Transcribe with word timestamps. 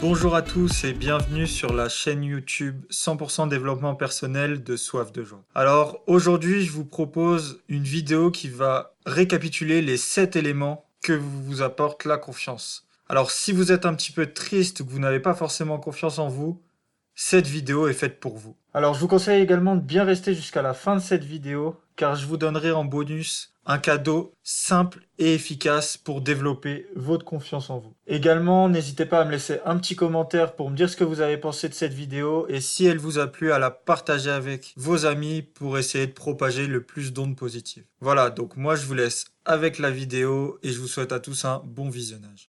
Bonjour 0.00 0.36
à 0.36 0.42
tous 0.42 0.84
et 0.84 0.92
bienvenue 0.92 1.48
sur 1.48 1.72
la 1.72 1.88
chaîne 1.88 2.22
YouTube 2.22 2.84
100% 2.88 3.48
développement 3.48 3.96
personnel 3.96 4.62
de 4.62 4.76
Soif 4.76 5.10
de 5.12 5.24
joie. 5.24 5.42
Alors 5.56 6.04
aujourd'hui 6.06 6.64
je 6.64 6.70
vous 6.70 6.84
propose 6.84 7.60
une 7.68 7.82
vidéo 7.82 8.30
qui 8.30 8.48
va 8.48 8.94
récapituler 9.06 9.82
les 9.82 9.96
7 9.96 10.36
éléments 10.36 10.84
que 11.02 11.14
vous 11.14 11.62
apporte 11.62 12.04
la 12.04 12.16
confiance. 12.16 12.86
Alors 13.08 13.32
si 13.32 13.50
vous 13.50 13.72
êtes 13.72 13.86
un 13.86 13.94
petit 13.94 14.12
peu 14.12 14.26
triste 14.32 14.78
ou 14.78 14.84
que 14.84 14.90
vous 14.92 15.00
n'avez 15.00 15.18
pas 15.18 15.34
forcément 15.34 15.78
confiance 15.78 16.20
en 16.20 16.28
vous, 16.28 16.62
cette 17.16 17.48
vidéo 17.48 17.88
est 17.88 17.92
faite 17.92 18.20
pour 18.20 18.38
vous. 18.38 18.54
Alors 18.74 18.94
je 18.94 19.00
vous 19.00 19.08
conseille 19.08 19.42
également 19.42 19.74
de 19.74 19.80
bien 19.80 20.04
rester 20.04 20.32
jusqu'à 20.32 20.62
la 20.62 20.74
fin 20.74 20.94
de 20.94 21.00
cette 21.00 21.24
vidéo 21.24 21.74
car 21.96 22.14
je 22.14 22.24
vous 22.24 22.36
donnerai 22.36 22.70
en 22.70 22.84
bonus 22.84 23.52
un 23.68 23.78
cadeau 23.78 24.34
simple 24.42 25.06
et 25.18 25.34
efficace 25.34 25.98
pour 25.98 26.22
développer 26.22 26.86
votre 26.96 27.24
confiance 27.24 27.68
en 27.68 27.78
vous. 27.78 27.94
Également, 28.06 28.68
n'hésitez 28.70 29.04
pas 29.04 29.20
à 29.20 29.24
me 29.26 29.30
laisser 29.30 29.60
un 29.66 29.76
petit 29.76 29.94
commentaire 29.94 30.56
pour 30.56 30.70
me 30.70 30.76
dire 30.76 30.88
ce 30.88 30.96
que 30.96 31.04
vous 31.04 31.20
avez 31.20 31.36
pensé 31.36 31.68
de 31.68 31.74
cette 31.74 31.92
vidéo 31.92 32.46
et 32.48 32.62
si 32.62 32.86
elle 32.86 32.98
vous 32.98 33.18
a 33.18 33.26
plu, 33.26 33.52
à 33.52 33.58
la 33.58 33.70
partager 33.70 34.30
avec 34.30 34.72
vos 34.76 35.04
amis 35.04 35.42
pour 35.42 35.78
essayer 35.78 36.06
de 36.06 36.12
propager 36.12 36.66
le 36.66 36.82
plus 36.82 37.12
d'ondes 37.12 37.36
positives. 37.36 37.84
Voilà, 38.00 38.30
donc 38.30 38.56
moi 38.56 38.74
je 38.74 38.86
vous 38.86 38.94
laisse 38.94 39.26
avec 39.44 39.78
la 39.78 39.90
vidéo 39.90 40.58
et 40.62 40.72
je 40.72 40.80
vous 40.80 40.88
souhaite 40.88 41.12
à 41.12 41.20
tous 41.20 41.44
un 41.44 41.62
bon 41.66 41.90
visionnage. 41.90 42.50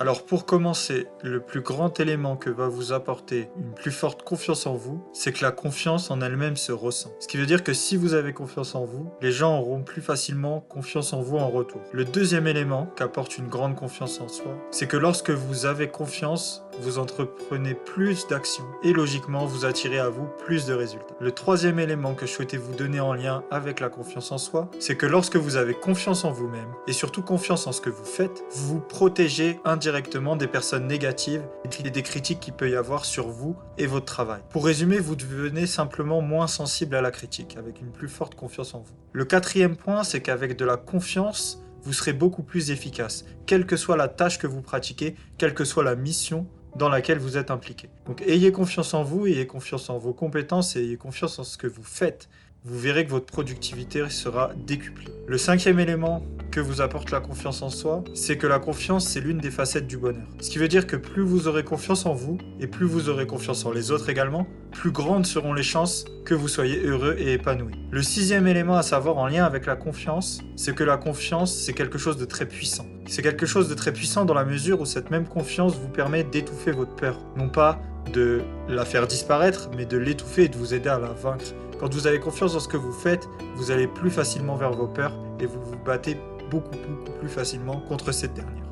Alors 0.00 0.24
pour 0.24 0.46
commencer, 0.46 1.08
le 1.24 1.40
plus 1.40 1.60
grand 1.60 1.98
élément 1.98 2.36
que 2.36 2.50
va 2.50 2.68
vous 2.68 2.92
apporter 2.92 3.50
une 3.58 3.72
plus 3.72 3.90
forte 3.90 4.22
confiance 4.22 4.64
en 4.68 4.76
vous, 4.76 5.02
c'est 5.12 5.32
que 5.32 5.42
la 5.42 5.50
confiance 5.50 6.12
en 6.12 6.20
elle-même 6.20 6.56
se 6.56 6.70
ressent. 6.70 7.10
Ce 7.18 7.26
qui 7.26 7.36
veut 7.36 7.46
dire 7.46 7.64
que 7.64 7.72
si 7.72 7.96
vous 7.96 8.14
avez 8.14 8.32
confiance 8.32 8.76
en 8.76 8.84
vous, 8.84 9.10
les 9.20 9.32
gens 9.32 9.58
auront 9.58 9.82
plus 9.82 10.00
facilement 10.00 10.60
confiance 10.60 11.12
en 11.12 11.20
vous 11.20 11.38
en 11.38 11.48
retour. 11.48 11.80
Le 11.90 12.04
deuxième 12.04 12.46
élément 12.46 12.86
qu'apporte 12.94 13.38
une 13.38 13.48
grande 13.48 13.74
confiance 13.74 14.20
en 14.20 14.28
soi, 14.28 14.56
c'est 14.70 14.86
que 14.86 14.96
lorsque 14.96 15.30
vous 15.30 15.66
avez 15.66 15.88
confiance, 15.88 16.62
vous 16.80 17.00
entreprenez 17.00 17.74
plus 17.74 18.28
d'actions 18.28 18.66
et 18.84 18.92
logiquement 18.92 19.46
vous 19.46 19.64
attirez 19.64 19.98
à 19.98 20.10
vous 20.10 20.28
plus 20.44 20.64
de 20.64 20.74
résultats. 20.74 21.16
Le 21.18 21.32
troisième 21.32 21.80
élément 21.80 22.14
que 22.14 22.24
je 22.24 22.30
souhaitais 22.30 22.56
vous 22.56 22.76
donner 22.76 23.00
en 23.00 23.14
lien 23.14 23.42
avec 23.50 23.80
la 23.80 23.88
confiance 23.88 24.30
en 24.30 24.38
soi, 24.38 24.70
c'est 24.78 24.94
que 24.94 25.06
lorsque 25.06 25.34
vous 25.34 25.56
avez 25.56 25.74
confiance 25.74 26.24
en 26.24 26.30
vous-même 26.30 26.72
et 26.86 26.92
surtout 26.92 27.22
confiance 27.22 27.66
en 27.66 27.72
ce 27.72 27.80
que 27.80 27.90
vous 27.90 28.04
faites, 28.04 28.44
vous 28.52 28.74
vous 28.74 28.80
protégez 28.80 29.58
indirectement 29.64 29.87
des 30.36 30.46
personnes 30.46 30.86
négatives 30.86 31.42
et 31.64 31.90
des 31.90 32.02
critiques 32.02 32.40
qu'il 32.40 32.54
peut 32.54 32.70
y 32.70 32.76
avoir 32.76 33.04
sur 33.04 33.28
vous 33.28 33.56
et 33.78 33.86
votre 33.86 34.06
travail. 34.06 34.40
Pour 34.50 34.64
résumer, 34.64 34.98
vous 34.98 35.16
devenez 35.16 35.66
simplement 35.66 36.20
moins 36.20 36.46
sensible 36.46 36.94
à 36.94 37.00
la 37.00 37.10
critique 37.10 37.56
avec 37.56 37.80
une 37.80 37.90
plus 37.90 38.08
forte 38.08 38.34
confiance 38.34 38.74
en 38.74 38.80
vous. 38.80 38.94
Le 39.12 39.24
quatrième 39.24 39.76
point, 39.76 40.04
c'est 40.04 40.20
qu'avec 40.20 40.56
de 40.56 40.64
la 40.64 40.76
confiance, 40.76 41.62
vous 41.82 41.92
serez 41.92 42.12
beaucoup 42.12 42.42
plus 42.42 42.70
efficace, 42.70 43.24
quelle 43.46 43.66
que 43.66 43.76
soit 43.76 43.96
la 43.96 44.08
tâche 44.08 44.38
que 44.38 44.46
vous 44.46 44.62
pratiquez, 44.62 45.14
quelle 45.38 45.54
que 45.54 45.64
soit 45.64 45.84
la 45.84 45.94
mission 45.94 46.46
dans 46.76 46.88
laquelle 46.88 47.18
vous 47.18 47.36
êtes 47.36 47.50
impliqué. 47.50 47.88
Donc 48.06 48.22
ayez 48.22 48.52
confiance 48.52 48.94
en 48.94 49.02
vous, 49.02 49.26
ayez 49.26 49.46
confiance 49.46 49.90
en 49.90 49.98
vos 49.98 50.12
compétences 50.12 50.76
et 50.76 50.80
ayez 50.80 50.96
confiance 50.96 51.38
en 51.38 51.44
ce 51.44 51.56
que 51.56 51.66
vous 51.66 51.82
faites. 51.82 52.28
Vous 52.70 52.78
verrez 52.78 53.06
que 53.06 53.10
votre 53.10 53.24
productivité 53.24 54.10
sera 54.10 54.50
décuplée. 54.54 55.06
Le 55.26 55.38
cinquième 55.38 55.80
élément 55.80 56.22
que 56.50 56.60
vous 56.60 56.82
apporte 56.82 57.10
la 57.10 57.20
confiance 57.20 57.62
en 57.62 57.70
soi, 57.70 58.04
c'est 58.12 58.36
que 58.36 58.46
la 58.46 58.58
confiance, 58.58 59.08
c'est 59.08 59.20
l'une 59.20 59.38
des 59.38 59.50
facettes 59.50 59.86
du 59.86 59.96
bonheur. 59.96 60.26
Ce 60.40 60.50
qui 60.50 60.58
veut 60.58 60.68
dire 60.68 60.86
que 60.86 60.96
plus 60.96 61.22
vous 61.22 61.48
aurez 61.48 61.64
confiance 61.64 62.04
en 62.04 62.12
vous, 62.12 62.36
et 62.60 62.66
plus 62.66 62.84
vous 62.84 63.08
aurez 63.08 63.26
confiance 63.26 63.64
en 63.64 63.72
les 63.72 63.90
autres 63.90 64.10
également, 64.10 64.46
plus 64.72 64.90
grandes 64.90 65.24
seront 65.24 65.54
les 65.54 65.62
chances 65.62 66.04
que 66.26 66.34
vous 66.34 66.46
soyez 66.46 66.84
heureux 66.84 67.16
et 67.18 67.32
épanoui. 67.32 67.72
Le 67.90 68.02
sixième 68.02 68.46
élément 68.46 68.76
à 68.76 68.82
savoir 68.82 69.16
en 69.16 69.28
lien 69.28 69.46
avec 69.46 69.64
la 69.64 69.74
confiance, 69.74 70.42
c'est 70.54 70.74
que 70.74 70.84
la 70.84 70.98
confiance, 70.98 71.54
c'est 71.54 71.72
quelque 71.72 71.96
chose 71.96 72.18
de 72.18 72.26
très 72.26 72.44
puissant. 72.44 72.86
C'est 73.06 73.22
quelque 73.22 73.46
chose 73.46 73.70
de 73.70 73.74
très 73.74 73.94
puissant 73.94 74.26
dans 74.26 74.34
la 74.34 74.44
mesure 74.44 74.82
où 74.82 74.84
cette 74.84 75.10
même 75.10 75.26
confiance 75.26 75.74
vous 75.74 75.88
permet 75.88 76.22
d'étouffer 76.22 76.72
votre 76.72 76.94
peur. 76.94 77.18
Non 77.34 77.48
pas 77.48 77.80
de 78.12 78.42
la 78.68 78.84
faire 78.84 79.06
disparaître, 79.06 79.70
mais 79.74 79.86
de 79.86 79.96
l'étouffer 79.96 80.44
et 80.44 80.48
de 80.48 80.56
vous 80.56 80.74
aider 80.74 80.90
à 80.90 80.98
la 80.98 81.08
vaincre. 81.08 81.54
Quand 81.78 81.94
vous 81.94 82.08
avez 82.08 82.18
confiance 82.18 82.54
dans 82.54 82.60
ce 82.60 82.66
que 82.66 82.76
vous 82.76 82.92
faites, 82.92 83.28
vous 83.54 83.70
allez 83.70 83.86
plus 83.86 84.10
facilement 84.10 84.56
vers 84.56 84.72
vos 84.72 84.88
peurs 84.88 85.12
et 85.38 85.46
vous 85.46 85.60
vous 85.62 85.76
battez 85.76 86.16
beaucoup, 86.50 86.76
beaucoup 86.76 87.16
plus 87.20 87.28
facilement 87.28 87.80
contre 87.80 88.10
cette 88.10 88.34
dernière. 88.34 88.64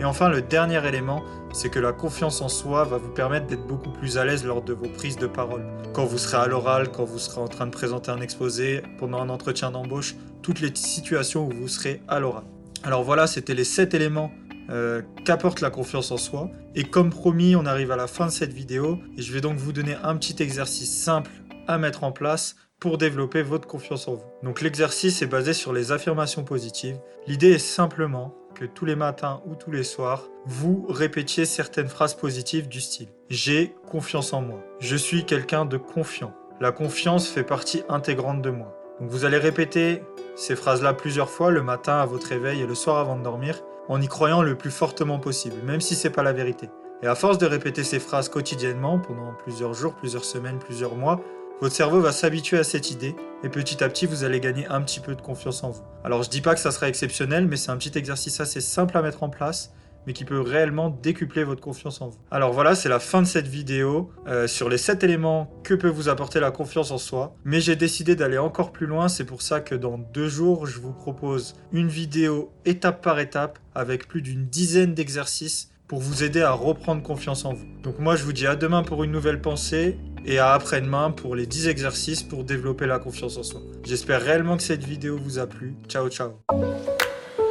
Et 0.00 0.04
enfin, 0.04 0.30
le 0.30 0.40
dernier 0.40 0.86
élément, 0.86 1.22
c'est 1.52 1.68
que 1.68 1.78
la 1.78 1.92
confiance 1.92 2.40
en 2.40 2.48
soi 2.48 2.84
va 2.84 2.96
vous 2.96 3.10
permettre 3.10 3.46
d'être 3.46 3.66
beaucoup 3.66 3.90
plus 3.90 4.16
à 4.16 4.24
l'aise 4.24 4.44
lors 4.44 4.62
de 4.62 4.72
vos 4.72 4.88
prises 4.88 5.16
de 5.18 5.26
parole. 5.26 5.66
Quand 5.92 6.06
vous 6.06 6.16
serez 6.16 6.38
à 6.38 6.46
l'oral, 6.46 6.90
quand 6.90 7.04
vous 7.04 7.18
serez 7.18 7.42
en 7.42 7.48
train 7.48 7.66
de 7.66 7.70
présenter 7.70 8.10
un 8.10 8.20
exposé, 8.20 8.82
pendant 8.98 9.20
un 9.20 9.28
entretien 9.28 9.70
d'embauche, 9.70 10.14
toutes 10.40 10.60
les 10.60 10.74
situations 10.74 11.46
où 11.46 11.50
vous 11.50 11.68
serez 11.68 12.00
à 12.08 12.20
l'oral. 12.20 12.44
Alors 12.84 13.04
voilà, 13.04 13.26
c'était 13.26 13.54
les 13.54 13.64
7 13.64 13.92
éléments 13.92 14.30
euh, 14.70 15.02
qu'apporte 15.24 15.60
la 15.60 15.70
confiance 15.70 16.10
en 16.10 16.16
soi. 16.16 16.50
Et 16.74 16.84
comme 16.84 17.10
promis, 17.10 17.54
on 17.54 17.66
arrive 17.66 17.90
à 17.90 17.96
la 17.96 18.06
fin 18.06 18.26
de 18.26 18.30
cette 18.30 18.52
vidéo 18.52 18.98
et 19.16 19.22
je 19.22 19.32
vais 19.32 19.40
donc 19.40 19.56
vous 19.56 19.72
donner 19.72 19.96
un 20.02 20.16
petit 20.16 20.42
exercice 20.42 20.94
simple 21.02 21.30
à 21.66 21.78
mettre 21.78 22.04
en 22.04 22.12
place 22.12 22.56
pour 22.80 22.98
développer 22.98 23.42
votre 23.42 23.66
confiance 23.66 24.08
en 24.08 24.14
vous. 24.14 24.24
Donc 24.42 24.60
l'exercice 24.60 25.22
est 25.22 25.26
basé 25.26 25.52
sur 25.52 25.72
les 25.72 25.92
affirmations 25.92 26.44
positives. 26.44 26.98
L'idée 27.26 27.52
est 27.52 27.58
simplement 27.58 28.34
que 28.54 28.64
tous 28.64 28.84
les 28.84 28.96
matins 28.96 29.42
ou 29.46 29.54
tous 29.54 29.70
les 29.70 29.84
soirs, 29.84 30.28
vous 30.46 30.86
répétiez 30.88 31.44
certaines 31.44 31.88
phrases 31.88 32.14
positives 32.14 32.68
du 32.68 32.80
style⁇ 32.80 33.08
J'ai 33.28 33.74
confiance 33.90 34.32
en 34.32 34.40
moi⁇ 34.40 34.58
Je 34.80 34.96
suis 34.96 35.24
quelqu'un 35.24 35.66
de 35.66 35.76
confiant⁇ 35.76 36.28
La 36.60 36.72
confiance 36.72 37.28
fait 37.28 37.42
partie 37.42 37.82
intégrante 37.88 38.40
de 38.40 38.50
moi. 38.50 38.74
Donc 39.00 39.10
vous 39.10 39.26
allez 39.26 39.36
répéter 39.36 40.02
ces 40.36 40.56
phrases-là 40.56 40.94
plusieurs 40.94 41.28
fois 41.28 41.50
le 41.50 41.62
matin 41.62 41.98
à 41.98 42.06
votre 42.06 42.28
réveil 42.28 42.62
et 42.62 42.66
le 42.66 42.74
soir 42.74 42.98
avant 42.98 43.16
de 43.16 43.22
dormir 43.22 43.62
en 43.88 44.00
y 44.00 44.08
croyant 44.08 44.42
le 44.42 44.56
plus 44.56 44.70
fortement 44.70 45.18
possible, 45.18 45.56
même 45.64 45.80
si 45.80 45.94
c'est 45.94 46.10
pas 46.10 46.22
la 46.22 46.32
vérité. 46.32 46.70
Et 47.02 47.06
à 47.06 47.14
force 47.14 47.38
de 47.38 47.46
répéter 47.46 47.84
ces 47.84 47.98
phrases 47.98 48.30
quotidiennement 48.30 48.98
pendant 48.98 49.34
plusieurs 49.34 49.74
jours, 49.74 49.94
plusieurs 49.94 50.24
semaines, 50.24 50.58
plusieurs 50.58 50.94
mois, 50.94 51.20
votre 51.60 51.74
cerveau 51.74 52.00
va 52.00 52.12
s'habituer 52.12 52.58
à 52.58 52.64
cette 52.64 52.90
idée 52.90 53.16
et 53.42 53.48
petit 53.48 53.82
à 53.82 53.88
petit 53.88 54.06
vous 54.06 54.24
allez 54.24 54.40
gagner 54.40 54.66
un 54.66 54.82
petit 54.82 55.00
peu 55.00 55.14
de 55.14 55.22
confiance 55.22 55.64
en 55.64 55.70
vous. 55.70 55.82
Alors 56.04 56.22
je 56.22 56.28
dis 56.28 56.42
pas 56.42 56.54
que 56.54 56.60
ça 56.60 56.70
sera 56.70 56.88
exceptionnel, 56.88 57.46
mais 57.46 57.56
c'est 57.56 57.70
un 57.70 57.76
petit 57.78 57.96
exercice 57.96 58.40
assez 58.40 58.60
simple 58.60 58.96
à 58.96 59.02
mettre 59.02 59.22
en 59.22 59.30
place 59.30 59.72
mais 60.06 60.12
qui 60.12 60.24
peut 60.24 60.40
réellement 60.40 60.88
décupler 60.88 61.42
votre 61.42 61.60
confiance 61.60 62.00
en 62.00 62.08
vous. 62.10 62.18
Alors 62.30 62.52
voilà, 62.52 62.76
c'est 62.76 62.88
la 62.88 63.00
fin 63.00 63.22
de 63.22 63.26
cette 63.26 63.48
vidéo 63.48 64.10
euh, 64.28 64.46
sur 64.46 64.68
les 64.68 64.78
7 64.78 65.02
éléments 65.02 65.50
que 65.64 65.74
peut 65.74 65.88
vous 65.88 66.08
apporter 66.08 66.38
la 66.38 66.52
confiance 66.52 66.92
en 66.92 66.98
soi. 66.98 67.34
Mais 67.44 67.60
j'ai 67.60 67.74
décidé 67.74 68.14
d'aller 68.14 68.38
encore 68.38 68.70
plus 68.70 68.86
loin, 68.86 69.08
c'est 69.08 69.24
pour 69.24 69.42
ça 69.42 69.60
que 69.60 69.74
dans 69.74 69.98
deux 69.98 70.28
jours, 70.28 70.66
je 70.66 70.78
vous 70.78 70.92
propose 70.92 71.56
une 71.72 71.88
vidéo 71.88 72.52
étape 72.64 73.02
par 73.02 73.18
étape 73.18 73.58
avec 73.74 74.06
plus 74.06 74.22
d'une 74.22 74.46
dizaine 74.46 74.94
d'exercices 74.94 75.72
pour 75.88 76.00
vous 76.00 76.24
aider 76.24 76.42
à 76.42 76.52
reprendre 76.52 77.02
confiance 77.02 77.44
en 77.44 77.52
vous. 77.52 77.66
Donc 77.82 77.98
moi 77.98 78.16
je 78.16 78.24
vous 78.24 78.32
dis 78.32 78.46
à 78.46 78.56
demain 78.56 78.82
pour 78.82 79.04
une 79.04 79.12
nouvelle 79.12 79.40
pensée 79.40 79.98
et 80.26 80.38
à 80.38 80.52
après-demain 80.52 81.12
pour 81.12 81.34
les 81.34 81.46
10 81.46 81.68
exercices 81.68 82.22
pour 82.22 82.44
développer 82.44 82.86
la 82.86 82.98
confiance 82.98 83.36
en 83.36 83.42
soi. 83.42 83.60
J'espère 83.84 84.20
réellement 84.20 84.56
que 84.56 84.62
cette 84.62 84.84
vidéo 84.84 85.18
vous 85.22 85.38
a 85.38 85.46
plu. 85.46 85.74
Ciao 85.88 86.08
ciao 86.08 86.32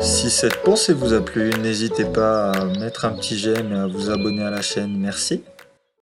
Si 0.02 0.30
cette 0.30 0.62
pensée 0.64 0.94
vous 0.94 1.14
a 1.14 1.22
plu, 1.22 1.50
n'hésitez 1.62 2.06
pas 2.06 2.52
à 2.52 2.66
mettre 2.66 3.06
un 3.06 3.14
petit 3.14 3.38
j'aime 3.38 3.72
et 3.72 3.80
à 3.80 3.88
vous 3.88 4.10
abonner 4.10 4.44
à 4.44 4.50
la 4.50 4.62
chaîne. 4.62 4.98
Merci. 4.98 5.44